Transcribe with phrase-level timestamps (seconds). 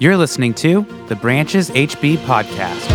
[0.00, 2.88] You're listening to the Branches HB Podcast.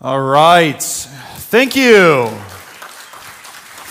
[0.00, 0.80] All right.
[0.80, 2.28] Thank you.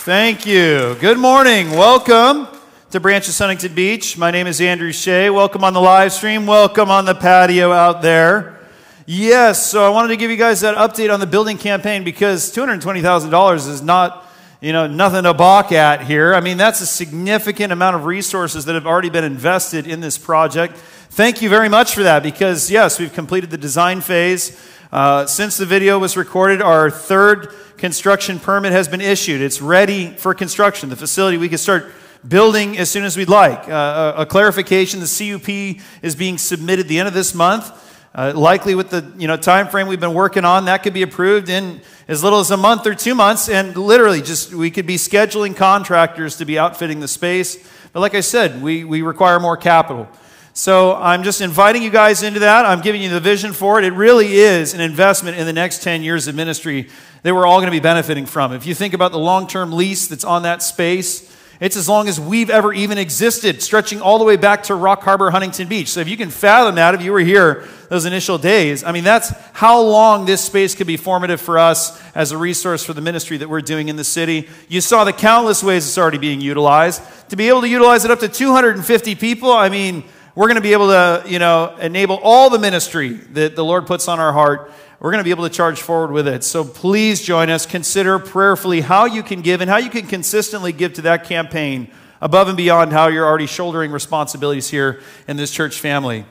[0.05, 0.95] Thank you.
[1.01, 1.71] Good morning.
[1.71, 2.47] Welcome
[2.91, 4.17] to Branch of Huntington Beach.
[4.17, 5.29] My name is Andrew Shea.
[5.29, 6.47] Welcome on the live stream.
[6.47, 8.61] Welcome on the patio out there.
[9.05, 12.51] Yes, so I wanted to give you guys that update on the building campaign because
[12.51, 14.25] $220,000 is not,
[14.59, 16.33] you know, nothing to balk at here.
[16.33, 20.17] I mean, that's a significant amount of resources that have already been invested in this
[20.17, 20.75] project.
[21.11, 24.59] Thank you very much for that because, yes, we've completed the design phase.
[24.91, 29.41] Uh, since the video was recorded, our third construction permit has been issued.
[29.41, 30.89] It's ready for construction.
[30.89, 31.91] The facility, we can start
[32.27, 33.67] building as soon as we'd like.
[33.69, 37.85] Uh, a, a, clarification: the CUP is being submitted the end of this month.
[38.13, 41.03] Uh, likely, with the you know time frame we've been working on, that could be
[41.03, 44.87] approved in as little as a month or two months, and literally just we could
[44.87, 47.57] be scheduling contractors to be outfitting the space.
[47.93, 50.07] But like I said, we, we require more capital.
[50.53, 52.65] So I'm just inviting you guys into that.
[52.65, 53.85] I'm giving you the vision for it.
[53.85, 56.89] It really is an investment in the next 10 years of ministry
[57.23, 58.51] that we're all going to be benefiting from.
[58.51, 61.28] If you think about the long term lease that's on that space,
[61.59, 65.03] it's as long as we've ever even existed, stretching all the way back to Rock
[65.03, 65.89] Harbor, Huntington Beach.
[65.89, 69.03] So if you can fathom that, if you were here those initial days, I mean,
[69.03, 73.01] that's how long this space could be formative for us as a resource for the
[73.01, 74.47] ministry that we're doing in the city.
[74.69, 77.01] You saw the countless ways it's already being utilized.
[77.29, 80.05] To be able to utilize it up to 250 people, I mean,
[80.35, 83.85] we're going to be able to, you know, enable all the ministry that the Lord
[83.85, 86.43] puts on our heart we're going to be able to charge forward with it.
[86.43, 87.65] So please join us.
[87.65, 91.89] Consider prayerfully how you can give and how you can consistently give to that campaign
[92.21, 96.25] above and beyond how you're already shouldering responsibilities here in this church family.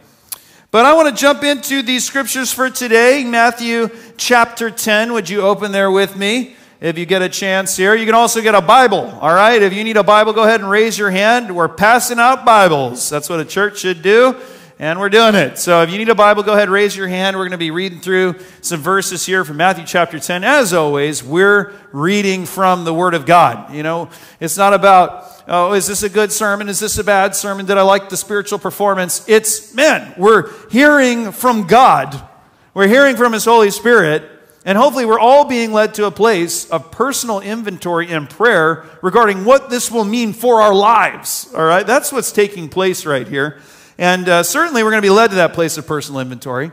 [0.70, 3.24] But I want to jump into these scriptures for today.
[3.24, 3.88] Matthew
[4.18, 5.14] chapter 10.
[5.14, 6.54] Would you open there with me?
[6.80, 9.06] If you get a chance here, you can also get a Bible.
[9.20, 9.60] All right.
[9.62, 11.56] If you need a Bible, go ahead and raise your hand.
[11.56, 13.08] We're passing out Bibles.
[13.08, 14.36] That's what a church should do
[14.78, 15.58] and we're doing it.
[15.58, 17.36] So if you need a Bible, go ahead, raise your hand.
[17.36, 20.44] We're going to be reading through some verses here from Matthew chapter 10.
[20.44, 23.74] As always, we're reading from the Word of God.
[23.74, 24.08] You know,
[24.38, 26.68] it's not about, oh, is this a good sermon?
[26.68, 27.66] Is this a bad sermon?
[27.66, 29.28] Did I like the spiritual performance?
[29.28, 32.28] It's, man, we're hearing from God.
[32.72, 34.30] We're hearing from His Holy Spirit.
[34.64, 39.44] And hopefully, we're all being led to a place of personal inventory and prayer regarding
[39.44, 41.52] what this will mean for our lives.
[41.56, 41.86] All right?
[41.86, 43.60] That's what's taking place right here.
[43.98, 46.70] And uh, certainly we're going to be led to that place of personal inventory.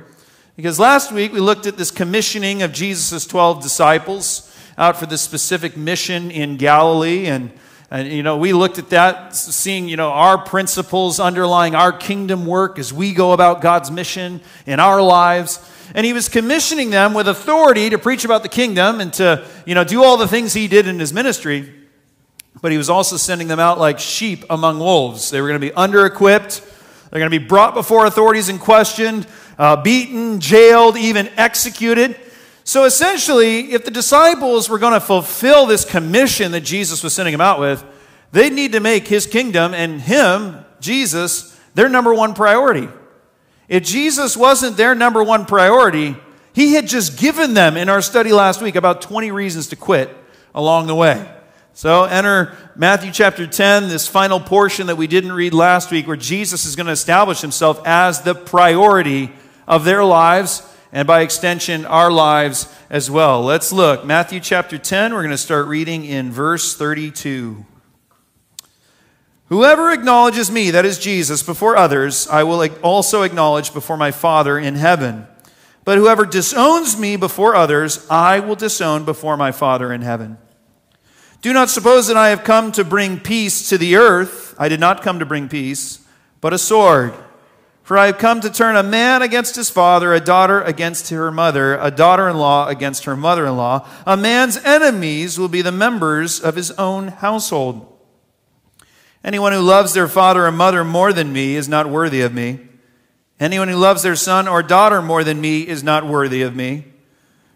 [0.55, 5.23] Because last week we looked at this commissioning of Jesus' 12 disciples out for this
[5.23, 7.25] specific mission in Galilee.
[7.25, 7.51] And,
[7.89, 12.45] and, you know, we looked at that, seeing, you know, our principles underlying our kingdom
[12.45, 15.59] work as we go about God's mission in our lives.
[15.95, 19.73] And he was commissioning them with authority to preach about the kingdom and to, you
[19.73, 21.73] know, do all the things he did in his ministry.
[22.61, 25.31] But he was also sending them out like sheep among wolves.
[25.31, 26.61] They were going to be under equipped
[27.09, 29.27] they're going to be brought before authorities and questioned,
[29.57, 32.19] uh, beaten, jailed, even executed.
[32.63, 37.31] So essentially, if the disciples were going to fulfill this commission that Jesus was sending
[37.31, 37.83] them out with,
[38.31, 42.89] they'd need to make his kingdom and him, Jesus, their number one priority.
[43.67, 46.15] If Jesus wasn't their number one priority,
[46.53, 50.15] he had just given them in our study last week about 20 reasons to quit
[50.53, 51.34] along the way.
[51.77, 56.15] So enter Matthew chapter 10, this final portion that we didn't read last week, where
[56.15, 59.29] Jesus is going to establish himself as the priority
[59.67, 60.63] of their lives
[60.93, 63.41] and by extension, our lives as well.
[63.41, 64.05] Let's look.
[64.05, 67.65] Matthew chapter 10, we're going to start reading in verse 32.
[69.49, 74.57] Whoever acknowledges me, that is Jesus, before others, I will also acknowledge before my Father
[74.57, 75.27] in heaven.
[75.83, 80.37] But whoever disowns me before others, I will disown before my Father in heaven.
[81.45, 84.55] Do not suppose that I have come to bring peace to the earth.
[84.57, 86.03] I did not come to bring peace,
[86.41, 87.13] but a sword.
[87.83, 91.31] For I have come to turn a man against his father, a daughter against her
[91.31, 93.87] mother, a daughter in law against her mother in law.
[94.07, 97.95] A man's enemies will be the members of his own household.
[99.23, 102.59] Anyone who loves their father or mother more than me is not worthy of me.
[103.39, 106.85] Anyone who loves their son or daughter more than me is not worthy of me.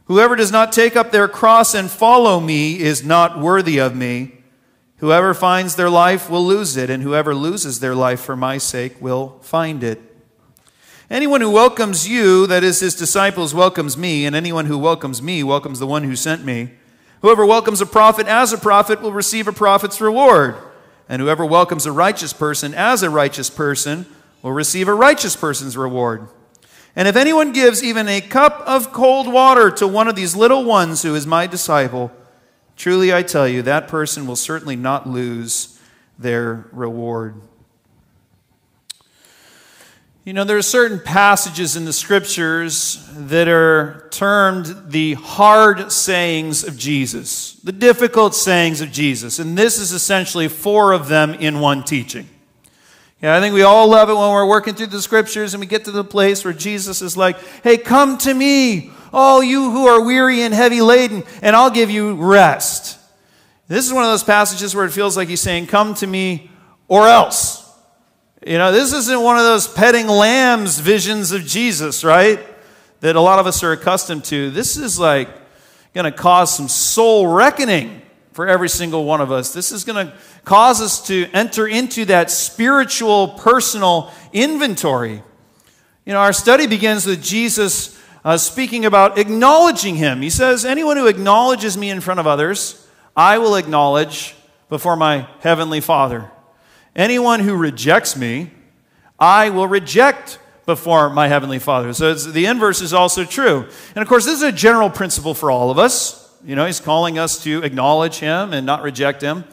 [0.10, 4.40] Whoever does not take up their cross and follow me is not worthy of me.
[4.98, 9.00] Whoever finds their life will lose it, and whoever loses their life for my sake
[9.00, 10.02] will find it.
[11.12, 15.44] Anyone who welcomes you, that is his disciples, welcomes me, and anyone who welcomes me
[15.44, 16.72] welcomes the one who sent me.
[17.22, 20.56] Whoever welcomes a prophet as a prophet will receive a prophet's reward,
[21.08, 24.08] and whoever welcomes a righteous person as a righteous person
[24.42, 26.30] will receive a righteous person's reward.
[26.96, 30.64] And if anyone gives even a cup of cold water to one of these little
[30.64, 32.12] ones who is my disciple,
[32.76, 35.80] truly I tell you, that person will certainly not lose
[36.18, 37.42] their reward.
[40.26, 46.64] You know, there are certain passages in the scriptures that are termed the hard sayings
[46.64, 49.40] of Jesus, the difficult sayings of Jesus.
[49.40, 52.28] And this is essentially four of them in one teaching.
[53.22, 55.68] Yeah, I think we all love it when we're working through the scriptures and we
[55.68, 59.88] get to the place where Jesus is like, hey, come to me, all you who
[59.88, 62.98] are weary and heavy laden, and I'll give you rest.
[63.68, 66.50] This is one of those passages where it feels like he's saying, come to me
[66.88, 67.70] or else.
[68.46, 72.40] You know, this isn't one of those petting lambs visions of Jesus, right?
[73.02, 74.50] That a lot of us are accustomed to.
[74.50, 75.30] This is like
[75.94, 78.02] going to cause some soul reckoning
[78.40, 79.52] for every single one of us.
[79.52, 80.14] This is going to
[80.46, 85.22] cause us to enter into that spiritual, personal inventory.
[86.06, 90.22] You know, our study begins with Jesus uh, speaking about acknowledging him.
[90.22, 94.36] He says, Anyone who acknowledges me in front of others, I will acknowledge
[94.70, 96.32] before my heavenly Father.
[96.96, 98.52] Anyone who rejects me,
[99.20, 101.92] I will reject before my heavenly Father.
[101.92, 103.68] So the inverse is also true.
[103.96, 106.29] And of course, this is a general principle for all of us.
[106.46, 109.44] You know, he's calling us to acknowledge him and not reject him.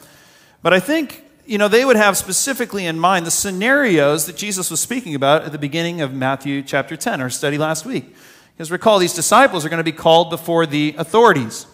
[0.61, 4.71] But I think, you know, they would have specifically in mind the scenarios that Jesus
[4.71, 8.15] was speaking about at the beginning of Matthew chapter 10, our study last week.
[8.55, 11.67] Because recall, these disciples are going to be called before the authorities.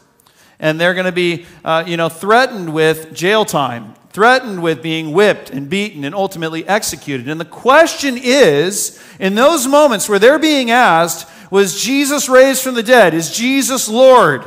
[0.60, 5.12] And they're going to be, uh, you know, threatened with jail time, threatened with being
[5.12, 7.30] whipped and beaten and ultimately executed.
[7.30, 12.74] And the question is, in those moments where they're being asked, was Jesus raised from
[12.74, 13.14] the dead?
[13.14, 14.44] Is Jesus Lord?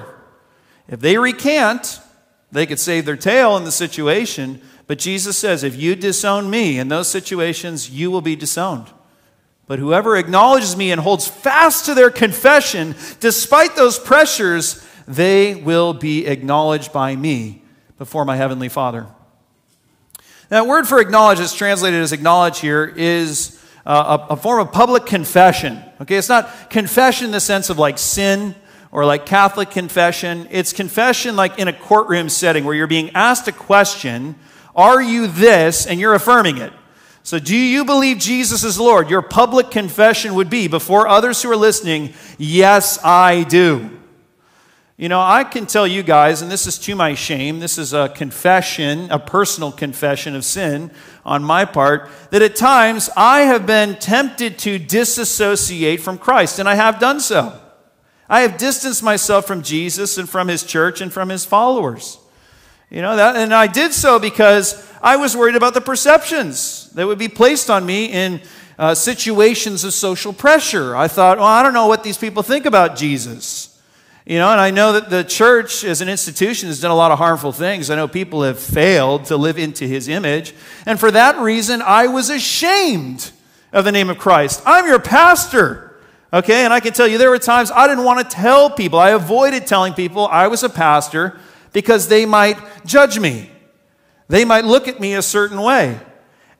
[0.88, 2.00] If they recant,
[2.52, 4.60] they could save their tail in the situation.
[4.86, 8.88] But Jesus says, if you disown me in those situations, you will be disowned.
[9.66, 15.92] But whoever acknowledges me and holds fast to their confession, despite those pressures, they will
[15.92, 17.62] be acknowledged by me
[17.98, 19.08] before my heavenly Father.
[20.50, 24.72] That word for acknowledge, that's translated as acknowledge here, is uh, a, a form of
[24.72, 25.82] public confession.
[26.00, 28.54] Okay, it's not confession in the sense of like sin
[28.90, 30.46] or like Catholic confession.
[30.50, 34.36] It's confession like in a courtroom setting where you're being asked a question
[34.74, 35.86] Are you this?
[35.86, 36.72] and you're affirming it.
[37.22, 39.10] So, do you believe Jesus is Lord?
[39.10, 43.90] Your public confession would be before others who are listening, Yes, I do.
[44.98, 47.92] You know, I can tell you guys, and this is to my shame, this is
[47.92, 50.90] a confession, a personal confession of sin
[51.22, 56.66] on my part, that at times I have been tempted to disassociate from Christ, and
[56.66, 57.60] I have done so.
[58.28, 62.18] I have distanced myself from Jesus and from his church and from his followers.
[62.90, 67.06] You know that and I did so because I was worried about the perceptions that
[67.06, 68.40] would be placed on me in
[68.78, 70.94] uh, situations of social pressure.
[70.94, 73.72] I thought, well, I don't know what these people think about Jesus.
[74.26, 77.12] You know, and I know that the church as an institution has done a lot
[77.12, 77.90] of harmful things.
[77.90, 80.52] I know people have failed to live into his image.
[80.84, 83.30] And for that reason, I was ashamed
[83.72, 84.62] of the name of Christ.
[84.66, 85.85] I'm your pastor.
[86.32, 88.98] Okay, and I can tell you there were times I didn't want to tell people.
[88.98, 91.38] I avoided telling people I was a pastor
[91.72, 93.50] because they might judge me.
[94.28, 96.00] They might look at me a certain way.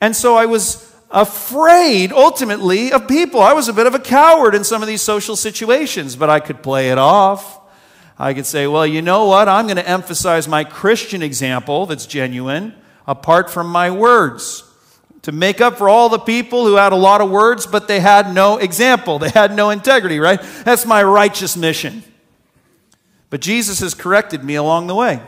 [0.01, 3.41] And so I was afraid ultimately of people.
[3.41, 6.39] I was a bit of a coward in some of these social situations, but I
[6.39, 7.61] could play it off.
[8.19, 9.49] I could say, well, you know what?
[9.49, 12.75] I'm going to emphasize my Christian example that's genuine
[13.07, 14.66] apart from my words
[15.27, 17.99] to make up for all the people who had a lot of words, but they
[17.99, 19.19] had no example.
[19.19, 20.41] They had no integrity, right?
[20.63, 22.05] That's my righteous mission.
[23.29, 25.21] But Jesus has corrected me along the way.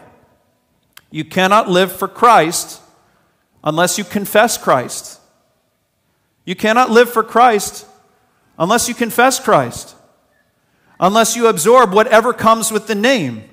[1.10, 2.80] You cannot live for Christ
[3.64, 5.18] unless you confess Christ.
[6.44, 7.84] You cannot live for Christ
[8.56, 9.96] unless you confess Christ,
[11.00, 13.50] unless you absorb whatever comes with the name,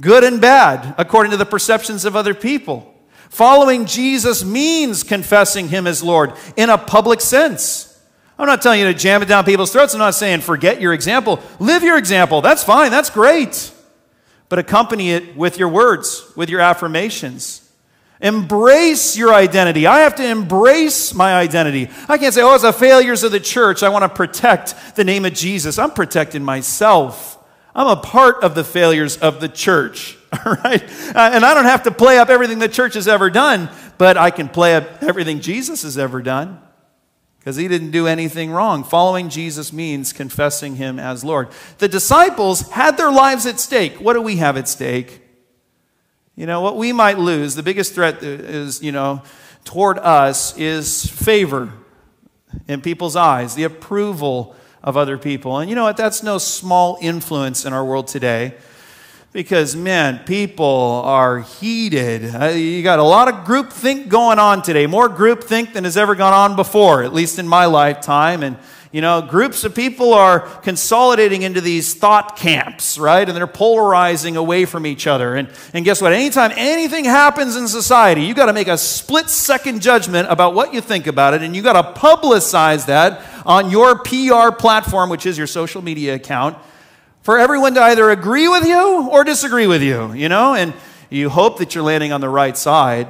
[0.00, 2.94] good and bad, according to the perceptions of other people.
[3.30, 7.86] Following Jesus means confessing him as Lord in a public sense.
[8.38, 9.94] I'm not telling you to jam it down people's throats.
[9.94, 11.40] I'm not saying forget your example.
[11.58, 12.40] Live your example.
[12.40, 12.90] That's fine.
[12.90, 13.72] That's great.
[14.48, 17.70] But accompany it with your words, with your affirmations.
[18.20, 19.86] Embrace your identity.
[19.86, 21.88] I have to embrace my identity.
[22.08, 23.82] I can't say, oh, it's the failures of the church.
[23.82, 25.78] I want to protect the name of Jesus.
[25.78, 27.38] I'm protecting myself.
[27.74, 30.18] I'm a part of the failures of the church.
[30.46, 30.82] All right?
[31.14, 33.68] Uh, and I don't have to play up everything the church has ever done,
[33.98, 36.60] but I can play up everything Jesus has ever done
[37.38, 38.84] because he didn't do anything wrong.
[38.84, 41.48] Following Jesus means confessing him as Lord.
[41.78, 43.96] The disciples had their lives at stake.
[43.96, 45.22] What do we have at stake?
[46.36, 49.22] You know, what we might lose, the biggest threat is, you know,
[49.64, 51.72] toward us is favor.
[52.66, 55.58] in people's eyes, the approval of other people.
[55.58, 55.96] And you know what?
[55.96, 58.54] That's no small influence in our world today
[59.32, 62.34] because, man, people are heated.
[62.34, 66.14] Uh, you got a lot of groupthink going on today, more groupthink than has ever
[66.14, 68.42] gone on before, at least in my lifetime.
[68.42, 68.56] And
[68.92, 73.26] you know, groups of people are consolidating into these thought camps, right?
[73.26, 75.36] And they're polarizing away from each other.
[75.36, 76.12] And, and guess what?
[76.12, 80.74] Anytime anything happens in society, you got to make a split second judgment about what
[80.74, 81.42] you think about it.
[81.42, 86.16] And you got to publicize that on your PR platform, which is your social media
[86.16, 86.58] account,
[87.22, 90.54] for everyone to either agree with you or disagree with you, you know?
[90.54, 90.72] And
[91.10, 93.08] you hope that you're landing on the right side.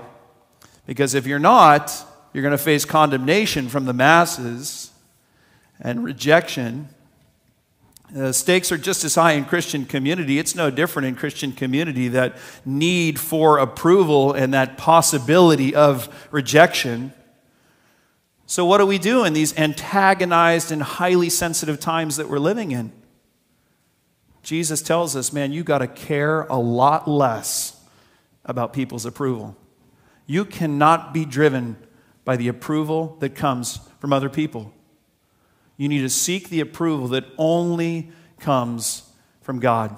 [0.86, 1.94] Because if you're not,
[2.32, 4.90] you're going to face condemnation from the masses
[5.80, 6.88] and rejection.
[8.10, 10.38] The stakes are just as high in Christian community.
[10.38, 17.12] It's no different in Christian community that need for approval and that possibility of rejection.
[18.46, 22.72] So, what do we do in these antagonized and highly sensitive times that we're living
[22.72, 22.90] in?
[24.42, 27.80] Jesus tells us, man, you got to care a lot less
[28.44, 29.56] about people's approval.
[30.26, 31.76] You cannot be driven
[32.24, 34.72] by the approval that comes from other people.
[35.76, 39.96] You need to seek the approval that only comes from God.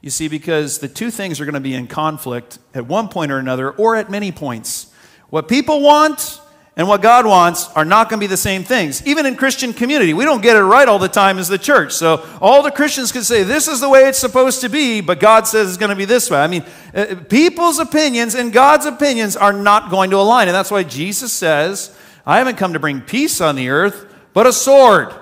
[0.00, 3.30] You see, because the two things are going to be in conflict at one point
[3.30, 4.92] or another, or at many points.
[5.30, 6.40] What people want
[6.74, 9.06] and what God wants are not going to be the same things.
[9.06, 11.92] Even in Christian community, we don't get it right all the time as the church.
[11.92, 15.20] So all the Christians can say, this is the way it's supposed to be, but
[15.20, 16.38] God says it's going to be this way.
[16.38, 16.64] I mean,
[16.94, 20.48] uh, people's opinions and God's opinions are not going to align.
[20.48, 24.46] And that's why Jesus says, I haven't come to bring peace on the earth, but
[24.46, 25.12] a sword.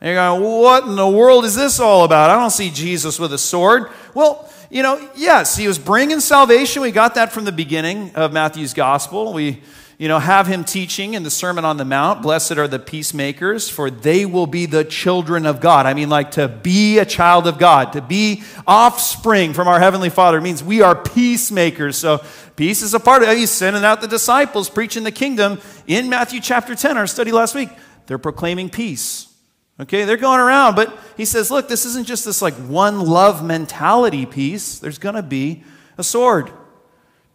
[0.00, 2.30] And you're going, what in the world is this all about?
[2.30, 3.90] I don't see Jesus with a sword.
[4.14, 6.80] Well, you know, yes, he was bringing salvation.
[6.80, 9.32] We got that from the beginning of Matthew's gospel.
[9.34, 9.62] We,
[9.98, 13.70] you know, have him teaching in the Sermon on the Mount, blessed are the peacemakers,
[13.70, 15.86] for they will be the children of God.
[15.86, 20.10] I mean, like to be a child of God, to be offspring from our Heavenly
[20.10, 21.96] Father means we are peacemakers.
[21.96, 22.22] So
[22.56, 23.38] peace is a part of it.
[23.38, 27.54] He's sending out the disciples, preaching the kingdom in Matthew chapter 10, our study last
[27.54, 27.70] week.
[28.06, 29.32] They're proclaiming peace.
[29.80, 33.44] Okay, they're going around, but he says, look, this isn't just this like one love
[33.44, 34.78] mentality peace.
[34.78, 35.64] There's going to be
[35.96, 36.50] a sword.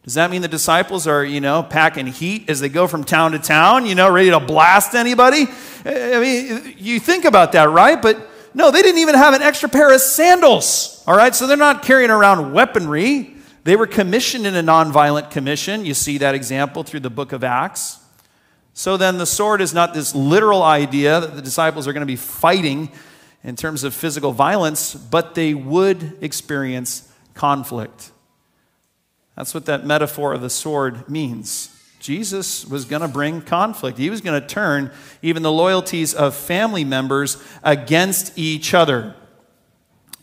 [0.04, 3.34] Does that mean the disciples are, you know, packing heat as they go from town
[3.34, 5.46] to town, you know, ready to blast anybody?
[5.86, 8.02] I mean, you think about that, right?
[8.02, 11.36] But no, they didn't even have an extra pair of sandals, all right?
[11.36, 13.36] So they're not carrying around weaponry.
[13.64, 15.86] They were commissioned in a nonviolent commission.
[15.86, 18.00] You see that example through the book of Acts.
[18.74, 22.08] So then, the sword is not this literal idea that the disciples are going to
[22.08, 22.90] be fighting
[23.44, 28.12] in terms of physical violence, but they would experience conflict.
[29.36, 31.76] That's what that metaphor of the sword means.
[32.00, 33.98] Jesus was going to bring conflict.
[33.98, 39.16] He was going to turn even the loyalties of family members against each other.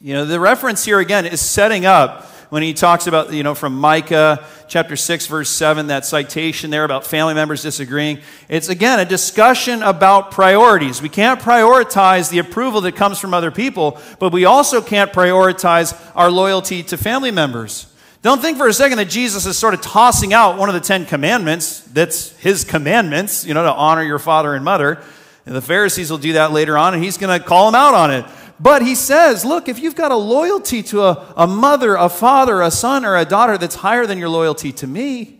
[0.00, 3.54] You know, the reference here again is setting up when he talks about, you know,
[3.54, 8.20] from Micah chapter 6, verse 7, that citation there about family members disagreeing.
[8.48, 11.02] It's again a discussion about priorities.
[11.02, 15.98] We can't prioritize the approval that comes from other people, but we also can't prioritize
[16.14, 17.86] our loyalty to family members.
[18.20, 20.80] Don't think for a second that Jesus is sort of tossing out one of the
[20.80, 21.80] Ten Commandments.
[21.82, 25.00] That's his commandments, you know, to honor your father and mother.
[25.46, 27.94] And the Pharisees will do that later on, and he's going to call them out
[27.94, 28.24] on it.
[28.60, 32.60] But he says, look, if you've got a loyalty to a, a mother, a father,
[32.60, 35.38] a son, or a daughter that's higher than your loyalty to me,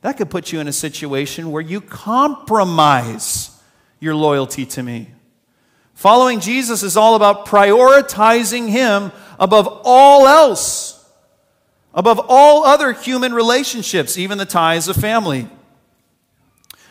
[0.00, 3.62] that could put you in a situation where you compromise
[4.00, 5.08] your loyalty to me.
[5.94, 10.97] Following Jesus is all about prioritizing him above all else,
[11.98, 15.48] above all other human relationships, even the ties of family.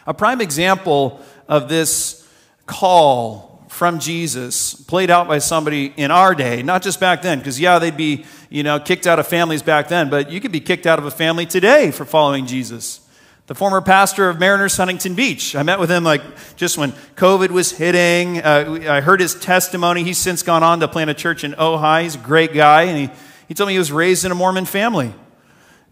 [0.05, 2.27] A prime example of this
[2.65, 7.57] call from Jesus played out by somebody in our day, not just back then, because
[7.57, 10.59] yeah, they'd be, you know, kicked out of families back then, but you could be
[10.59, 12.99] kicked out of a family today for following Jesus.
[13.45, 15.55] The former pastor of Mariners Huntington Beach.
[15.55, 16.21] I met with him like
[16.57, 18.41] just when COVID was hitting.
[18.41, 20.03] Uh, I heard his testimony.
[20.03, 22.03] He's since gone on to plant a church in Ojai.
[22.03, 24.65] He's a great guy, and he, he told me he was raised in a Mormon
[24.65, 25.13] family.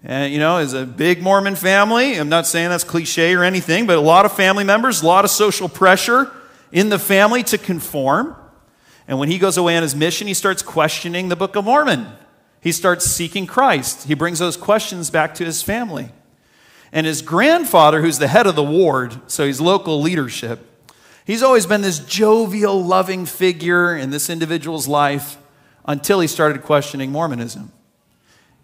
[0.03, 3.87] And, you know, as a big Mormon family, I'm not saying that's cliche or anything,
[3.87, 6.31] but a lot of family members, a lot of social pressure
[6.71, 8.35] in the family to conform.
[9.07, 12.07] And when he goes away on his mission, he starts questioning the Book of Mormon.
[12.61, 14.07] He starts seeking Christ.
[14.07, 16.09] He brings those questions back to his family.
[16.91, 20.59] And his grandfather, who's the head of the ward, so he's local leadership,
[21.25, 25.37] he's always been this jovial, loving figure in this individual's life
[25.85, 27.71] until he started questioning Mormonism.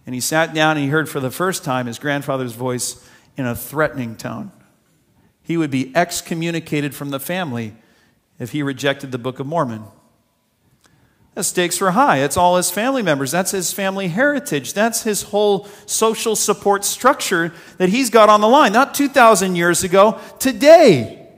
[0.05, 3.45] And he sat down and he heard for the first time his grandfather's voice in
[3.45, 4.51] a threatening tone.
[5.43, 7.75] he would be excommunicated from the family
[8.39, 9.83] if he rejected the Book of Mormon.
[11.33, 12.17] The stakes were high.
[12.17, 13.31] It's all his family members.
[13.31, 14.73] That's his family heritage.
[14.73, 18.73] That's his whole social support structure that he's got on the line.
[18.73, 21.29] Not 2,000 years ago, today.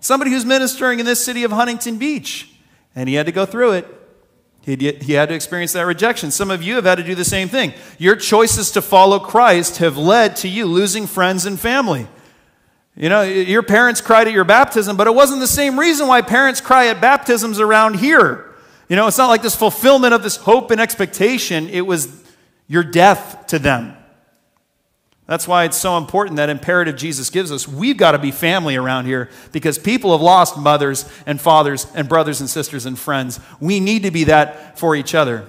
[0.00, 2.52] Somebody who's ministering in this city of Huntington Beach.
[2.96, 3.97] And he had to go through it.
[4.76, 6.30] He had to experience that rejection.
[6.30, 7.72] Some of you have had to do the same thing.
[7.96, 12.06] Your choices to follow Christ have led to you losing friends and family.
[12.94, 16.20] You know, your parents cried at your baptism, but it wasn't the same reason why
[16.20, 18.44] parents cry at baptisms around here.
[18.90, 22.24] You know, it's not like this fulfillment of this hope and expectation, it was
[22.66, 23.96] your death to them.
[25.28, 27.68] That's why it's so important that imperative Jesus gives us.
[27.68, 32.08] We've got to be family around here because people have lost mothers and fathers and
[32.08, 33.38] brothers and sisters and friends.
[33.60, 35.46] We need to be that for each other.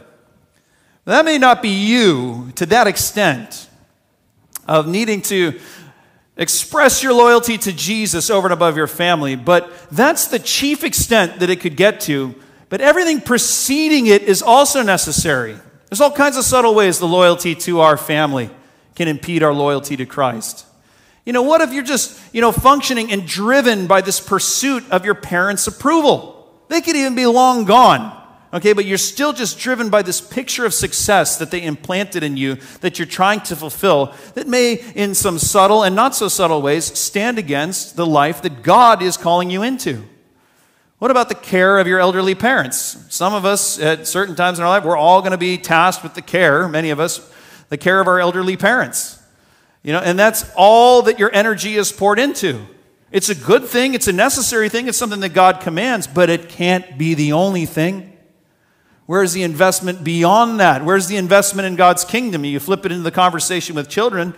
[1.06, 3.68] That may not be you to that extent
[4.68, 5.60] of needing to
[6.38, 11.40] express your loyalty to Jesus over and above your family, but that's the chief extent
[11.40, 12.36] that it could get to
[12.70, 15.58] but everything preceding it is also necessary.
[15.90, 18.52] There's all kinds of subtle ways the loyalty to our family
[19.00, 20.65] can impede our loyalty to Christ.
[21.25, 25.06] You know, what if you're just, you know, functioning and driven by this pursuit of
[25.06, 26.63] your parents' approval?
[26.68, 28.13] They could even be long gone.
[28.51, 32.36] Okay, but you're still just driven by this picture of success that they implanted in
[32.36, 36.62] you that you're trying to fulfill that may, in some subtle and not so subtle
[36.62, 40.03] ways, stand against the life that God is calling you into.
[40.98, 42.98] What about the care of your elderly parents?
[43.08, 46.03] Some of us, at certain times in our life, we're all going to be tasked
[46.03, 47.32] with the care, many of us,
[47.70, 49.22] the care of our elderly parents.
[49.84, 52.66] You know, and that's all that your energy is poured into.
[53.12, 56.50] It's a good thing, it's a necessary thing, it's something that God commands, but it
[56.50, 58.16] can't be the only thing.
[59.06, 60.86] Where's the investment beyond that?
[60.86, 62.46] Where's the investment in God's kingdom?
[62.46, 64.36] You flip it into the conversation with children.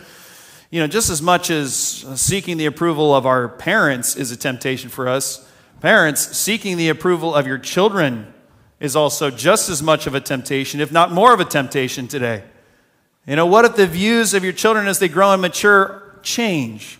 [0.70, 1.74] You know, just as much as
[2.16, 5.46] seeking the approval of our parents is a temptation for us,
[5.82, 8.32] Parents, seeking the approval of your children
[8.80, 12.44] is also just as much of a temptation, if not more of a temptation today.
[13.27, 17.00] You know, what if the views of your children as they grow and mature change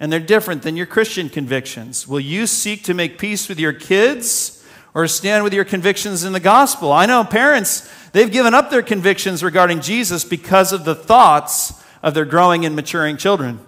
[0.00, 2.08] and they're different than your Christian convictions?
[2.08, 6.32] Will you seek to make peace with your kids or stand with your convictions in
[6.32, 6.90] the gospel?
[6.90, 12.14] I know parents, they've given up their convictions regarding Jesus because of the thoughts of
[12.14, 13.60] their growing and maturing children.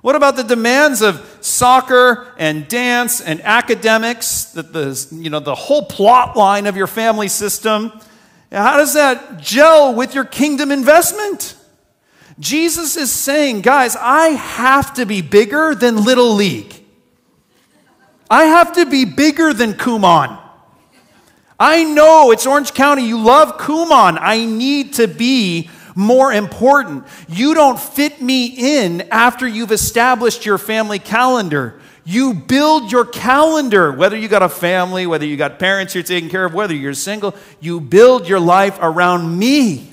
[0.00, 5.54] What about the demands of soccer and dance and academics, the, the, you know, the
[5.54, 7.92] whole plot line of your family system?
[8.54, 11.56] How does that gel with your kingdom investment?
[12.38, 16.84] Jesus is saying, guys, I have to be bigger than Little League.
[18.30, 20.40] I have to be bigger than Kumon.
[21.58, 23.06] I know it's Orange County.
[23.06, 24.18] You love Kumon.
[24.20, 27.04] I need to be more important.
[27.28, 31.80] You don't fit me in after you've established your family calendar.
[32.04, 36.28] You build your calendar, whether you got a family, whether you got parents you're taking
[36.28, 39.90] care of, whether you're single, you build your life around me.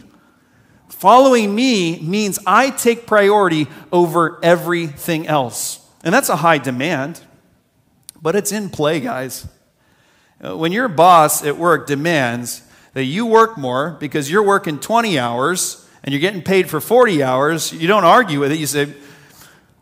[0.89, 5.80] Following me means I take priority over everything else.
[6.04, 7.21] And that's a high demand,
[8.21, 9.47] but it's in play, guys.
[10.43, 15.17] Uh, when your boss at work demands that you work more because you're working 20
[15.17, 18.60] hours and you're getting paid for 40 hours, you don't argue with it.
[18.60, 18.93] You say,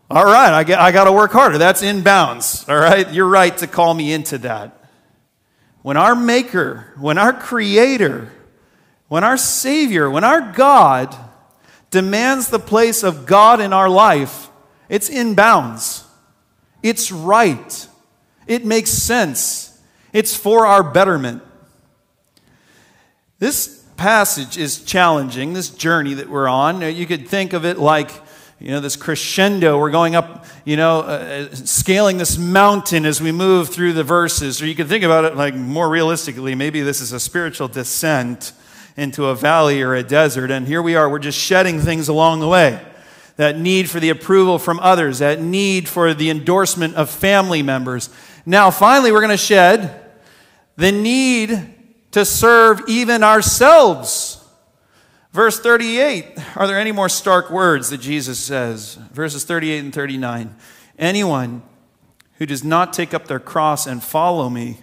[0.09, 1.59] all right, I, get, I got to work harder.
[1.59, 2.67] That's in bounds.
[2.67, 4.75] All right, you're right to call me into that.
[5.83, 8.31] When our Maker, when our Creator,
[9.07, 11.15] when our Savior, when our God
[11.91, 14.49] demands the place of God in our life,
[14.89, 16.03] it's in bounds.
[16.81, 17.87] It's right.
[18.47, 19.79] It makes sense.
[20.11, 21.43] It's for our betterment.
[23.37, 26.81] This passage is challenging, this journey that we're on.
[26.81, 28.11] You could think of it like,
[28.59, 29.79] you know, this crescendo.
[29.79, 34.61] We're going up, you know, uh, scaling this mountain as we move through the verses.
[34.61, 38.51] Or you can think about it like more realistically, maybe this is a spiritual descent
[38.97, 40.51] into a valley or a desert.
[40.51, 42.85] And here we are, we're just shedding things along the way.
[43.37, 48.09] That need for the approval from others, that need for the endorsement of family members.
[48.45, 50.03] Now, finally, we're going to shed
[50.75, 51.73] the need
[52.11, 54.38] to serve even ourselves.
[55.31, 58.95] Verse 38, are there any more stark words that Jesus says?
[59.11, 60.55] Verses 38 and 39.
[60.97, 61.61] Anyone
[62.37, 64.79] who does not take up their cross and follow me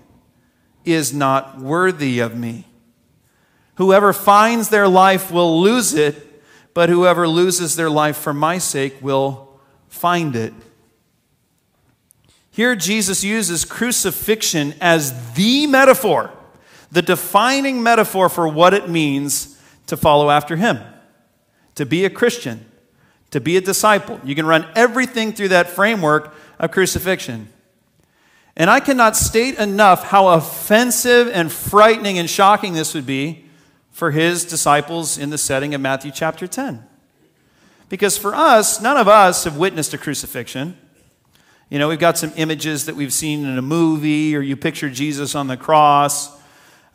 [0.84, 2.66] is not worthy of me.
[3.74, 6.42] Whoever finds their life will lose it,
[6.74, 10.54] but whoever loses their life for my sake will find it.
[12.50, 16.32] Here, Jesus uses crucifixion as the metaphor
[16.92, 19.55] the defining metaphor for what it means
[19.86, 20.80] to follow after him,
[21.74, 22.64] to be a Christian,
[23.30, 24.20] to be a disciple.
[24.24, 27.48] You can run everything through that framework of crucifixion.
[28.56, 33.44] And I cannot state enough how offensive and frightening and shocking this would be
[33.90, 36.84] for his disciples in the setting of Matthew chapter 10.
[37.88, 40.76] Because for us, none of us have witnessed a crucifixion.
[41.70, 44.88] You know, we've got some images that we've seen in a movie, or you picture
[44.88, 46.35] Jesus on the cross.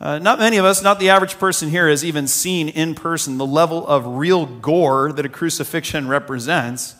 [0.02, 3.38] Uh, not many of us, not the average person here, has even seen in person
[3.38, 6.96] the level of real gore that a crucifixion represents,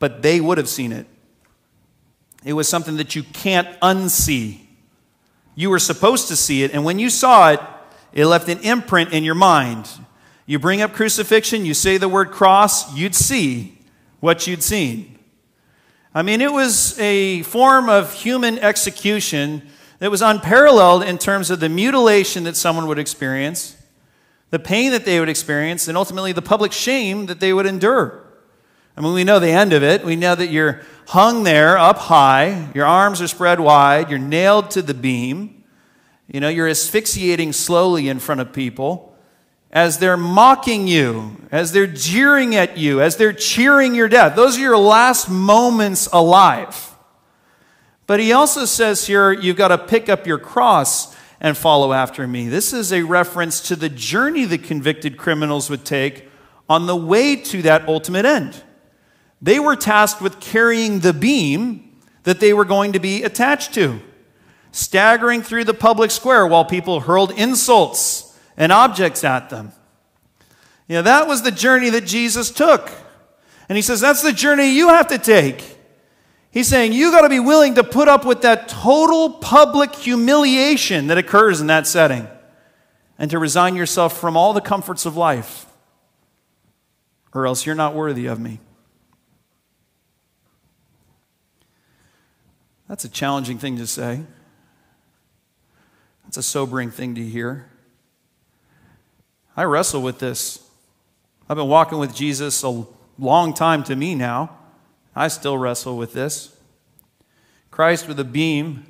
[0.00, 1.06] but they would have seen it.
[2.44, 4.62] It was something that you can't unsee.
[5.54, 7.60] You were supposed to see it, and when you saw it,
[8.12, 9.88] it left an imprint in your mind.
[10.46, 13.78] You bring up crucifixion, you say the word cross, you'd see
[14.18, 15.16] what you'd seen.
[16.12, 21.60] I mean, it was a form of human execution that was unparalleled in terms of
[21.60, 23.76] the mutilation that someone would experience,
[24.50, 28.22] the pain that they would experience, and ultimately the public shame that they would endure.
[28.96, 30.04] I mean, we know the end of it.
[30.04, 34.70] We know that you're hung there up high, your arms are spread wide, you're nailed
[34.72, 35.64] to the beam,
[36.32, 39.14] you know, you're asphyxiating slowly in front of people
[39.70, 44.36] as they're mocking you, as they're jeering at you, as they're cheering your death.
[44.36, 46.93] Those are your last moments alive.
[48.06, 52.26] But he also says here, you've got to pick up your cross and follow after
[52.26, 52.48] me.
[52.48, 56.28] This is a reference to the journey the convicted criminals would take
[56.68, 58.62] on the way to that ultimate end.
[59.42, 64.00] They were tasked with carrying the beam that they were going to be attached to,
[64.72, 69.72] staggering through the public square while people hurled insults and objects at them.
[70.88, 72.90] You know, that was the journey that Jesus took.
[73.68, 75.73] And he says, that's the journey you have to take.
[76.54, 81.08] He's saying, you got to be willing to put up with that total public humiliation
[81.08, 82.28] that occurs in that setting
[83.18, 85.66] and to resign yourself from all the comforts of life,
[87.32, 88.60] or else you're not worthy of me.
[92.88, 94.22] That's a challenging thing to say.
[96.22, 97.68] That's a sobering thing to hear.
[99.56, 100.64] I wrestle with this.
[101.48, 102.86] I've been walking with Jesus a
[103.18, 104.56] long time to me now.
[105.16, 106.56] I still wrestle with this.
[107.70, 108.84] Christ with a beam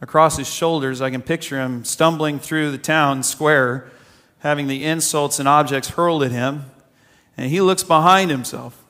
[0.00, 3.90] across his shoulders, I can picture him stumbling through the town square,
[4.38, 6.64] having the insults and objects hurled at him.
[7.36, 8.84] And he looks behind himself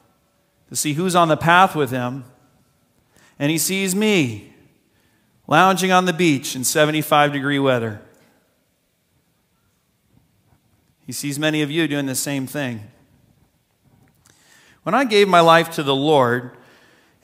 [0.68, 2.24] to see who's on the path with him.
[3.38, 4.54] And he sees me
[5.46, 8.00] lounging on the beach in 75 degree weather.
[11.04, 12.84] He sees many of you doing the same thing.
[14.84, 16.56] When I gave my life to the Lord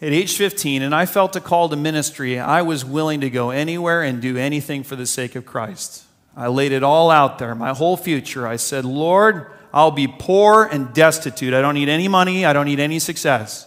[0.01, 3.51] at age 15 and I felt a call to ministry, I was willing to go
[3.51, 6.05] anywhere and do anything for the sake of Christ.
[6.37, 8.47] I laid it all out there, my whole future.
[8.47, 11.55] I said, Lord, I'll be poor and destitute.
[11.55, 13.67] I don't need any money, I don't need any success.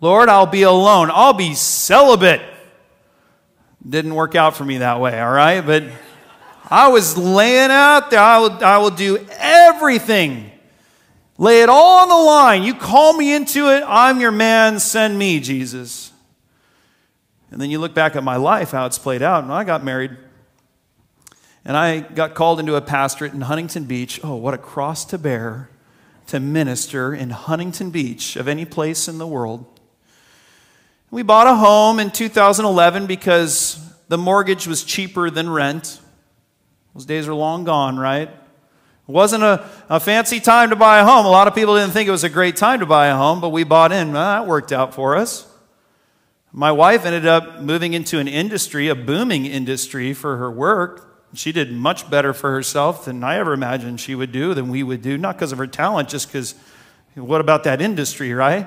[0.00, 1.10] Lord, I'll be alone.
[1.12, 2.42] I'll be celibate.
[3.88, 5.60] Didn't work out for me that way, all right?
[5.60, 5.84] But
[6.68, 8.18] I was laying out there.
[8.18, 10.50] I will, I will do everything.
[11.42, 12.62] Lay it all on the line.
[12.62, 13.82] You call me into it.
[13.84, 14.78] I'm your man.
[14.78, 16.12] Send me, Jesus.
[17.50, 19.42] And then you look back at my life, how it's played out.
[19.42, 20.16] And I got married.
[21.64, 24.20] And I got called into a pastorate in Huntington Beach.
[24.22, 25.68] Oh, what a cross to bear
[26.28, 29.66] to minister in Huntington Beach, of any place in the world.
[31.10, 36.00] We bought a home in 2011 because the mortgage was cheaper than rent.
[36.94, 38.30] Those days are long gone, right?
[39.08, 41.26] It wasn't a, a fancy time to buy a home.
[41.26, 43.40] A lot of people didn't think it was a great time to buy a home,
[43.40, 44.12] but we bought in.
[44.12, 45.48] Well, that worked out for us.
[46.52, 51.08] My wife ended up moving into an industry, a booming industry for her work.
[51.34, 54.82] She did much better for herself than I ever imagined she would do, than we
[54.82, 56.54] would do, not because of her talent, just because
[57.14, 58.66] what about that industry, right?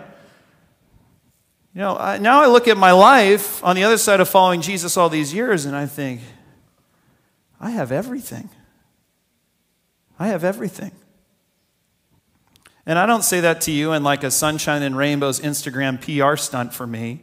[1.75, 4.61] You know, I, now I look at my life on the other side of following
[4.61, 6.21] Jesus all these years, and I think,
[7.59, 8.49] I have everything.
[10.19, 10.91] I have everything.
[12.85, 16.35] And I don't say that to you in like a sunshine and rainbows Instagram PR
[16.35, 17.21] stunt for me.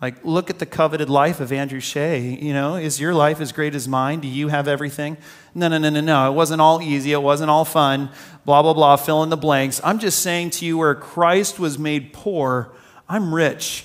[0.00, 2.20] Like, look at the coveted life of Andrew Shea.
[2.20, 4.20] You know, is your life as great as mine?
[4.20, 5.18] Do you have everything?
[5.54, 6.30] No, no, no, no, no.
[6.30, 7.12] It wasn't all easy.
[7.12, 8.10] It wasn't all fun.
[8.46, 8.96] Blah, blah, blah.
[8.96, 9.78] Fill in the blanks.
[9.84, 12.72] I'm just saying to you, where Christ was made poor,
[13.10, 13.84] I'm rich.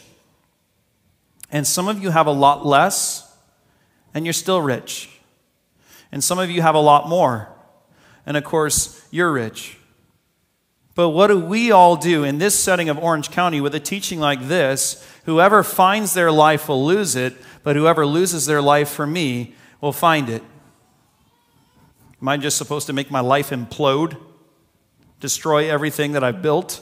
[1.52, 3.36] And some of you have a lot less,
[4.14, 5.10] and you're still rich.
[6.14, 7.55] And some of you have a lot more.
[8.26, 9.78] And of course, you're rich.
[10.96, 14.20] But what do we all do in this setting of Orange County with a teaching
[14.20, 15.06] like this?
[15.26, 19.92] Whoever finds their life will lose it, but whoever loses their life for me will
[19.92, 20.42] find it.
[22.22, 24.18] Am I just supposed to make my life implode?
[25.20, 26.82] Destroy everything that I've built?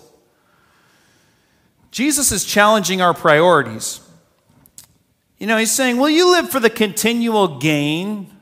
[1.90, 4.00] Jesus is challenging our priorities.
[5.38, 8.33] You know, he's saying, Will you live for the continual gain?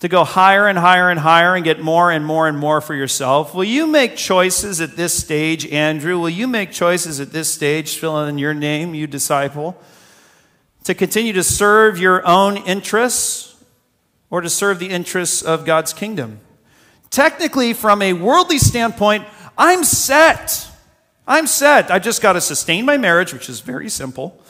[0.00, 2.94] To go higher and higher and higher and get more and more and more for
[2.94, 3.52] yourself?
[3.52, 6.20] Will you make choices at this stage, Andrew?
[6.20, 9.76] Will you make choices at this stage, fill in your name, you disciple,
[10.84, 13.56] to continue to serve your own interests
[14.30, 16.38] or to serve the interests of God's kingdom?
[17.10, 20.68] Technically, from a worldly standpoint, I'm set.
[21.26, 21.90] I'm set.
[21.90, 24.40] I just got to sustain my marriage, which is very simple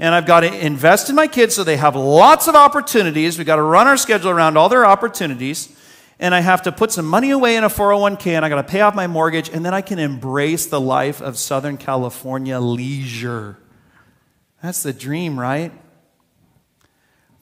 [0.00, 3.36] and I've got to invest in my kids so they have lots of opportunities.
[3.36, 5.76] We've got to run our schedule around all their opportunities.
[6.18, 8.62] And I have to put some money away in a 401k and I got to
[8.62, 13.58] pay off my mortgage and then I can embrace the life of Southern California leisure.
[14.62, 15.72] That's the dream, right?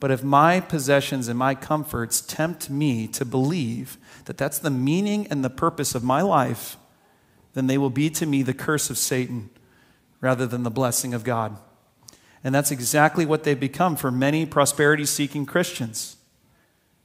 [0.01, 5.27] But if my possessions and my comforts tempt me to believe that that's the meaning
[5.27, 6.75] and the purpose of my life,
[7.53, 9.49] then they will be to me the curse of Satan
[10.19, 11.57] rather than the blessing of God.
[12.43, 16.17] And that's exactly what they've become for many prosperity seeking Christians.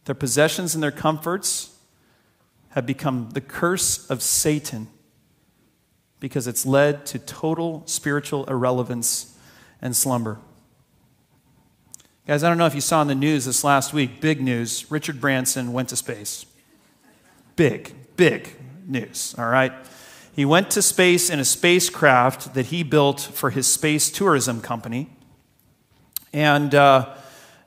[0.04, 1.76] Their possessions and their comforts
[2.70, 4.88] have become the curse of Satan
[6.20, 9.36] because it's led to total spiritual irrelevance
[9.82, 10.38] and slumber.
[12.26, 14.90] Guys, I don't know if you saw in the news this last week, big news
[14.90, 16.46] Richard Branson went to space.
[17.56, 19.72] Big, big news, all right?
[20.34, 25.10] He went to space in a spacecraft that he built for his space tourism company.
[26.34, 27.14] And, uh,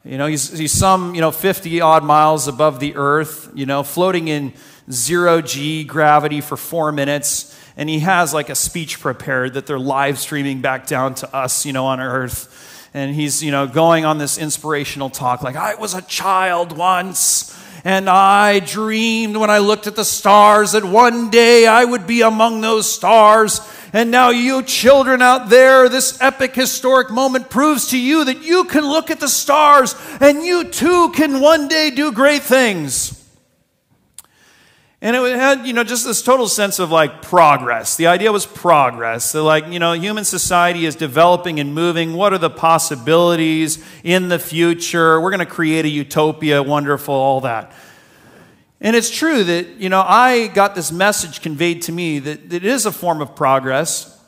[0.03, 3.81] you know, he's, he's some, you know, 50 odd miles above the earth, you know,
[3.81, 4.51] floating in
[4.91, 7.57] zero G gravity for four minutes.
[7.77, 11.65] And he has like a speech prepared that they're live streaming back down to us,
[11.65, 12.89] you know, on earth.
[12.93, 17.56] And he's, you know, going on this inspirational talk like, I was a child once.
[17.87, 22.19] And I dreamed when I looked at the stars that one day I would be
[22.19, 23.61] among those stars.
[23.93, 28.65] And now, you children out there, this epic historic moment proves to you that you
[28.65, 33.16] can look at the stars and you too can one day do great things.
[34.99, 37.97] And it had, you know, just this total sense of like progress.
[37.97, 39.29] The idea was progress.
[39.29, 42.13] So, like, you know, human society is developing and moving.
[42.13, 45.21] What are the possibilities in the future?
[45.21, 47.73] We're going to create a utopia, wonderful, all that.
[48.81, 52.55] And it's true that, you know, I got this message conveyed to me that, that
[52.55, 54.19] it is a form of progress,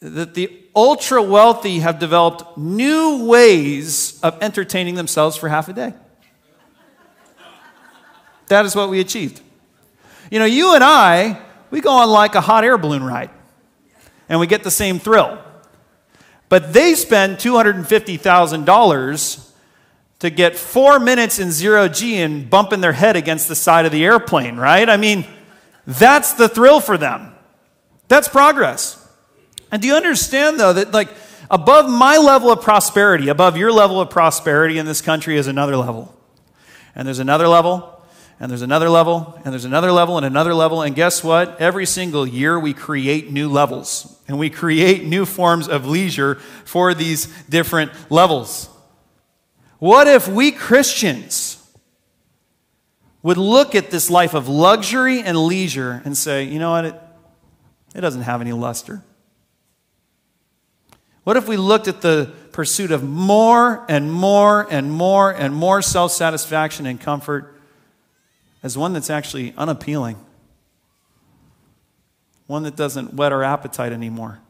[0.00, 5.92] that the ultra wealthy have developed new ways of entertaining themselves for half a day.
[8.48, 9.42] That is what we achieved.
[10.30, 11.40] You know, you and I,
[11.70, 13.30] we go on like a hot air balloon ride,
[14.28, 15.38] and we get the same thrill.
[16.48, 19.50] But they spend $250,000
[20.20, 23.92] to get four minutes in zero G and bumping their head against the side of
[23.92, 24.88] the airplane, right?
[24.88, 25.26] I mean,
[25.86, 27.32] that's the thrill for them.
[28.08, 28.96] That's progress.
[29.72, 31.08] And do you understand, though, that like
[31.50, 35.76] above my level of prosperity, above your level of prosperity in this country is another
[35.76, 36.14] level?
[36.94, 37.99] And there's another level,
[38.40, 40.80] and there's another level, and there's another level, and another level.
[40.80, 41.60] And guess what?
[41.60, 46.94] Every single year we create new levels, and we create new forms of leisure for
[46.94, 48.70] these different levels.
[49.78, 51.58] What if we Christians
[53.22, 56.94] would look at this life of luxury and leisure and say, you know what, it,
[57.94, 59.02] it doesn't have any luster?
[61.24, 65.82] What if we looked at the pursuit of more and more and more and more
[65.82, 67.59] self satisfaction and comfort
[68.62, 70.16] as one that's actually unappealing?
[72.46, 74.40] One that doesn't whet our appetite anymore.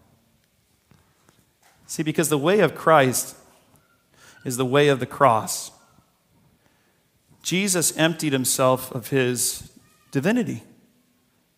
[1.86, 3.36] See, because the way of Christ
[4.44, 5.70] is the way of the cross.
[7.42, 9.70] Jesus emptied himself of his
[10.10, 10.62] divinity.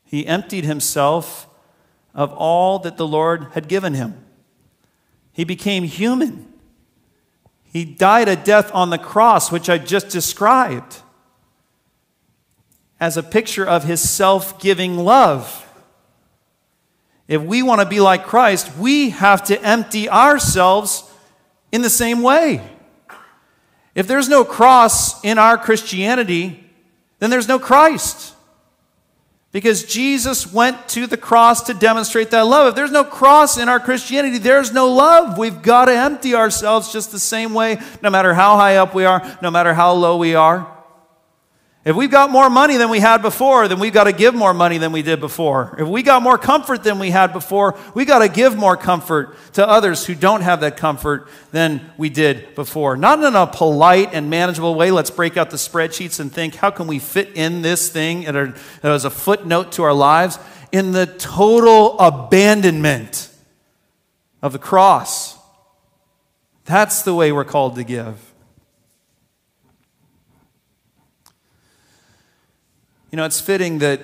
[0.05, 1.47] He emptied himself
[2.15, 4.25] of all that the Lord had given him.
[5.33, 6.53] He became human.
[7.65, 10.99] He died a death on the cross, which I just described,
[13.03, 15.69] as a picture of his self giving love.
[17.27, 21.03] If we want to be like Christ, we have to empty ourselves
[21.73, 22.63] in the same way.
[23.97, 26.65] If there's no cross in our Christianity,
[27.19, 28.37] then there's no Christ.
[29.51, 32.69] Because Jesus went to the cross to demonstrate that love.
[32.69, 35.39] If there's no cross in our Christianity, there's no love.
[35.39, 39.05] We've got to empty ourselves just the same way, no matter how high up we
[39.05, 40.82] are, no matter how low we are.
[41.85, 44.55] If we've got more money than we had before, then we've got to give more
[44.55, 45.75] money than we did before.
[45.81, 49.37] If we got more comfort than we had before, we've got to give more comfort
[49.55, 52.97] to others who don't have that comfort than we did before.
[52.97, 54.93] Not in a polite and manageable way.
[54.93, 59.05] Let's break out the spreadsheets and think, how can we fit in this thing as
[59.05, 60.39] a footnote to our lives?
[60.71, 63.29] In the total abandonment
[64.41, 65.37] of the cross.
[66.65, 68.32] That's the way we're called to give.
[73.13, 74.01] You know, it's fitting that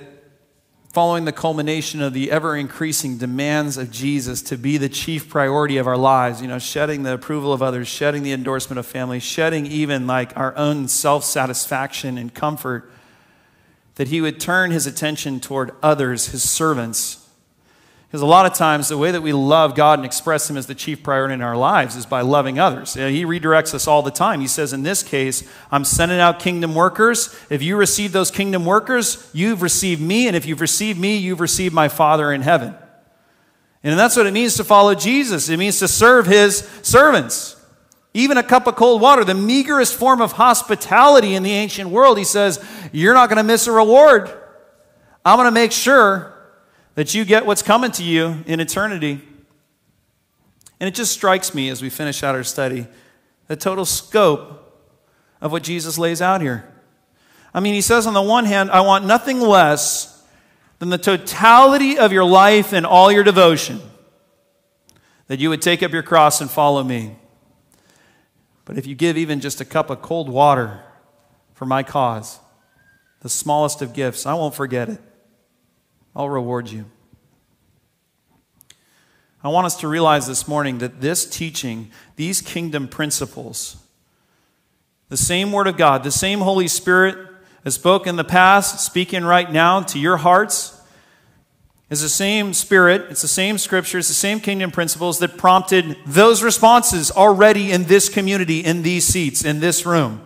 [0.93, 5.77] following the culmination of the ever increasing demands of Jesus to be the chief priority
[5.77, 9.19] of our lives, you know, shedding the approval of others, shedding the endorsement of family,
[9.19, 12.91] shedding even like our own self satisfaction and comfort,
[13.95, 17.27] that he would turn his attention toward others, his servants,
[18.09, 20.65] because a lot of times, the way that we love God and express Him as
[20.65, 22.95] the chief priority in our lives is by loving others.
[22.95, 24.41] He redirects us all the time.
[24.41, 27.39] He says, In this case, I'm sending out kingdom workers.
[27.51, 30.25] If you receive those kingdom workers, you've received me.
[30.25, 32.73] And if you've received me, you've received my Father in heaven.
[33.83, 35.47] And that's what it means to follow Jesus.
[35.47, 37.63] It means to serve His servants.
[38.15, 42.17] Even a cup of cold water, the meagerest form of hospitality in the ancient world,
[42.17, 42.59] He says,
[42.91, 44.35] You're not going to miss a reward.
[45.23, 46.33] I'm going to make sure
[46.99, 49.21] that you get what's coming to you in eternity.
[50.81, 52.87] And it just strikes me as we finish out our study
[53.47, 54.91] the total scope
[55.39, 56.69] of what Jesus lays out here.
[57.53, 60.25] I mean, he says on the one hand, I want nothing less
[60.79, 63.79] than the totality of your life and all your devotion,
[65.27, 67.15] that you would take up your cross and follow me.
[68.65, 70.81] But if you give even just a cup of cold water
[71.53, 72.39] for my cause,
[73.21, 74.99] the smallest of gifts, I won't forget it.
[76.15, 76.85] I'll reward you.
[79.41, 83.77] I want us to realize this morning that this teaching, these kingdom principles,
[85.07, 87.17] the same Word of God, the same Holy Spirit
[87.63, 90.81] has spoken in the past, speaking right now to your hearts,
[91.89, 95.97] is the same Spirit, it's the same Scripture, it's the same kingdom principles that prompted
[96.05, 100.21] those responses already in this community, in these seats, in this room.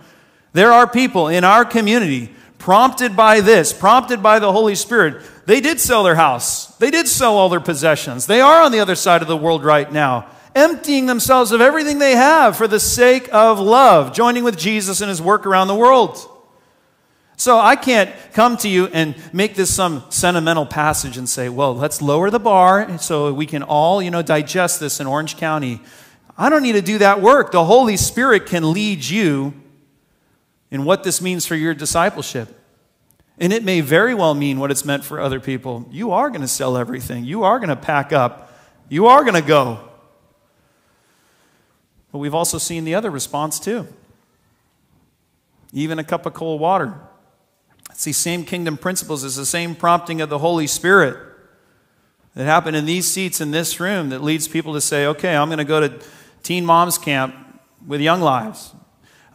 [0.54, 5.60] There are people in our community prompted by this, prompted by the Holy Spirit, they
[5.60, 6.68] did sell their house.
[6.78, 8.28] They did sell all their possessions.
[8.28, 12.00] They are on the other side of the world right now, emptying themselves of everything
[12.00, 15.76] they have for the sake of love, joining with Jesus in his work around the
[15.76, 16.30] world.
[17.36, 21.76] So I can't come to you and make this some sentimental passage and say, well,
[21.76, 25.82] let's lower the bar so we can all, you know, digest this in Orange County.
[26.38, 27.52] I don't need to do that work.
[27.52, 29.54] The Holy Spirit can lead you
[30.72, 32.62] in what this means for your discipleship.
[33.39, 35.88] And it may very well mean what it's meant for other people.
[35.91, 38.54] You are going to sell everything, you are going to pack up,
[38.89, 39.89] you are going to go.
[42.12, 43.88] But we've also seen the other response too.
[45.72, 46.93] Even a cup of cold water.
[47.89, 51.17] It's these same kingdom principles, it's the same prompting of the Holy Spirit
[52.36, 55.50] that happened in these seats in this room that leads people to say, okay, I'm
[55.50, 56.00] going to go to
[56.41, 57.36] teen moms camp
[57.86, 58.74] with young lives.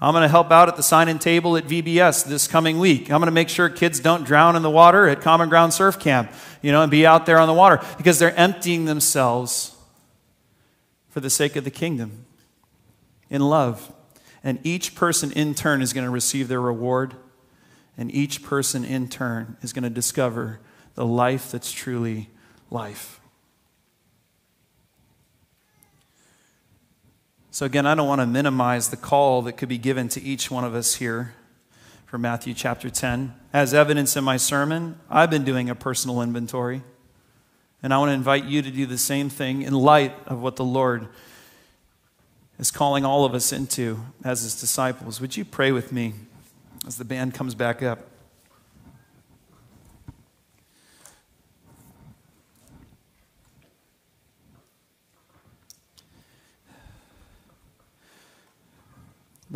[0.01, 3.11] I'm going to help out at the sign in table at VBS this coming week.
[3.11, 5.99] I'm going to make sure kids don't drown in the water at Common Ground Surf
[5.99, 6.33] Camp,
[6.63, 9.77] you know, and be out there on the water because they're emptying themselves
[11.09, 12.27] for the sake of the kingdom
[13.29, 13.93] in love.
[14.45, 17.15] And each person in turn is going to receive their reward,
[17.97, 20.61] and each person in turn is going to discover
[20.95, 22.31] the life that's truly
[22.71, 23.18] life.
[27.59, 30.49] So, again, I don't want to minimize the call that could be given to each
[30.49, 31.35] one of us here
[32.07, 33.35] for Matthew chapter 10.
[33.53, 36.83] As evidence in my sermon, I've been doing a personal inventory.
[37.83, 40.55] And I want to invite you to do the same thing in light of what
[40.55, 41.09] the Lord
[42.61, 45.21] is calling all of us into as his disciples.
[45.21, 46.15] Would you pray with me
[46.87, 48.07] as the band comes back up?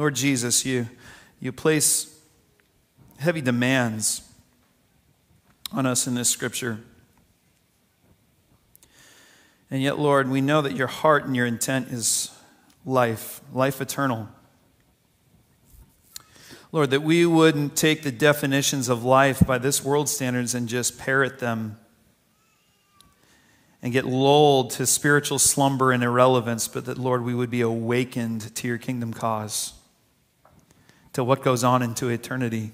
[0.03, 0.89] Lord Jesus, you,
[1.39, 2.13] you place
[3.19, 4.29] heavy demands
[5.71, 6.81] on us in this scripture.
[9.71, 12.37] And yet, Lord, we know that your heart and your intent is
[12.85, 14.29] life, life eternal.
[16.73, 20.99] Lord, that we wouldn't take the definitions of life by this world standards and just
[20.99, 21.79] parrot them
[23.81, 28.53] and get lulled to spiritual slumber and irrelevance, but that, Lord, we would be awakened
[28.57, 29.75] to your kingdom cause
[31.13, 32.73] to what goes on into eternity.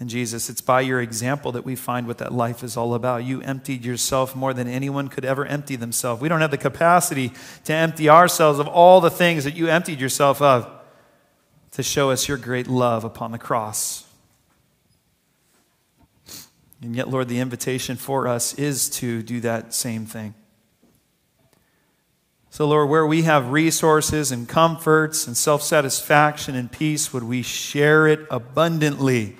[0.00, 3.24] And Jesus, it's by your example that we find what that life is all about.
[3.24, 6.22] You emptied yourself more than anyone could ever empty themselves.
[6.22, 7.32] We don't have the capacity
[7.64, 10.70] to empty ourselves of all the things that you emptied yourself of
[11.72, 14.04] to show us your great love upon the cross.
[16.80, 20.34] And yet, Lord, the invitation for us is to do that same thing.
[22.58, 27.40] So, Lord, where we have resources and comforts and self satisfaction and peace, would we
[27.40, 29.36] share it abundantly?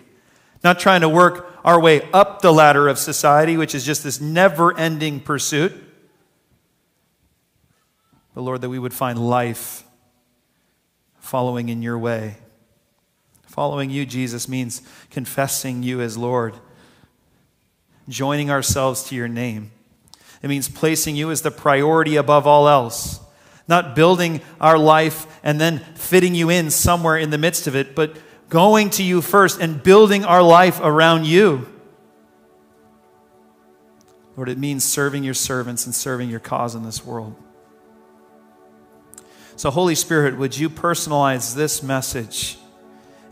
[0.62, 4.21] Not trying to work our way up the ladder of society, which is just this
[4.21, 5.73] never ending pursuit.
[8.37, 9.83] but Lord, that we would find life
[11.19, 12.37] following in your way.
[13.49, 16.55] Following you, Jesus, means confessing you as Lord,
[18.09, 19.73] joining ourselves to your name.
[20.43, 23.20] It means placing you as the priority above all else,
[23.66, 27.95] not building our life and then fitting you in somewhere in the midst of it,
[27.95, 28.16] but
[28.49, 31.66] going to you first and building our life around you.
[34.36, 37.34] Lord, it means serving your servants and serving your cause in this world.
[39.57, 42.59] So, Holy Spirit, would you personalize this message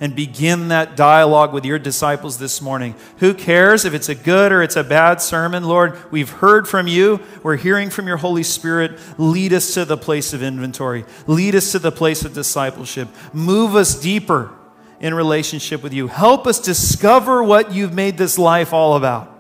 [0.01, 2.95] and begin that dialogue with your disciples this morning?
[3.19, 5.65] Who cares if it's a good or it's a bad sermon?
[5.65, 7.21] Lord, we've heard from you.
[7.43, 8.99] We're hearing from your Holy Spirit.
[9.19, 13.09] Lead us to the place of inventory, lead us to the place of discipleship.
[13.33, 14.53] Move us deeper
[15.01, 16.09] in relationship with you.
[16.09, 19.33] Help us discover what you've made this life all about.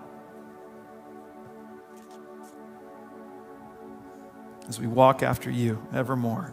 [4.68, 6.52] As we walk after you evermore.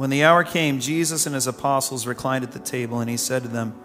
[0.00, 3.42] When the hour came, Jesus and his apostles reclined at the table, and he said
[3.42, 3.78] to them,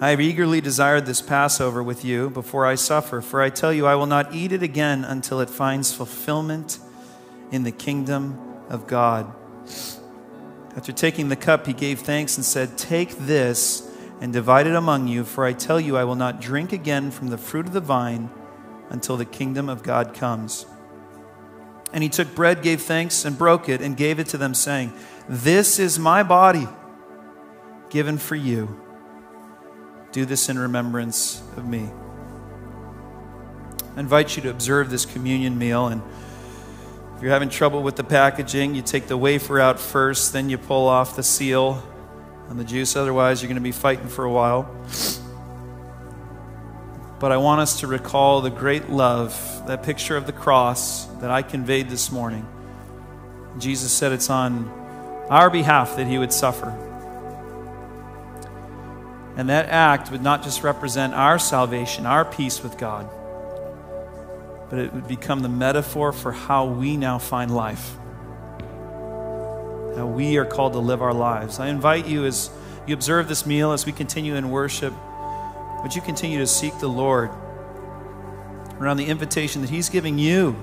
[0.00, 3.88] I have eagerly desired this Passover with you before I suffer, for I tell you,
[3.88, 6.78] I will not eat it again until it finds fulfillment
[7.50, 8.38] in the kingdom
[8.68, 9.34] of God.
[10.76, 15.08] After taking the cup, he gave thanks and said, Take this and divide it among
[15.08, 17.80] you, for I tell you, I will not drink again from the fruit of the
[17.80, 18.30] vine
[18.90, 20.66] until the kingdom of God comes.
[21.92, 24.92] And he took bread, gave thanks, and broke it, and gave it to them, saying,
[25.28, 26.68] This is my body
[27.90, 28.80] given for you.
[30.12, 31.90] Do this in remembrance of me.
[33.96, 35.88] I invite you to observe this communion meal.
[35.88, 36.02] And
[37.16, 40.58] if you're having trouble with the packaging, you take the wafer out first, then you
[40.58, 41.82] pull off the seal
[42.48, 42.96] and the juice.
[42.96, 44.74] Otherwise, you're going to be fighting for a while.
[47.20, 51.30] But I want us to recall the great love, that picture of the cross that
[51.30, 52.48] I conveyed this morning.
[53.58, 54.68] Jesus said it's on
[55.28, 56.70] our behalf that he would suffer.
[59.36, 63.06] And that act would not just represent our salvation, our peace with God,
[64.70, 67.96] but it would become the metaphor for how we now find life.
[69.94, 71.60] How we are called to live our lives.
[71.60, 72.48] I invite you as
[72.86, 74.94] you observe this meal, as we continue in worship,
[75.82, 77.30] would you continue to seek the Lord
[78.78, 80.56] around the invitation that He's giving you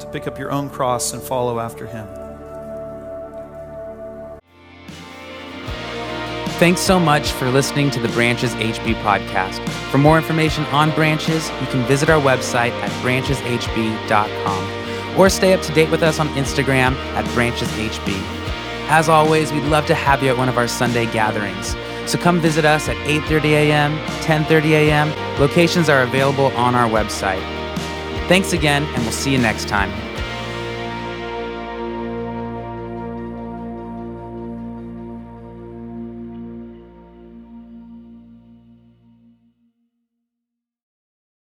[0.00, 2.06] to pick up your own cross and follow after Him?
[6.58, 9.68] Thanks so much for listening to the Branches HB podcast.
[9.90, 14.86] For more information on Branches, you can visit our website at brancheshb.com
[15.20, 18.08] or stay up to date with us on Instagram at brancheshb.
[18.88, 21.76] As always, we'd love to have you at one of our Sunday gatherings.
[22.06, 25.40] So come visit us at 8:30 a.m., 10:30 a.m.
[25.40, 27.42] Locations are available on our website.
[28.28, 30.05] Thanks again, and we'll see you next time.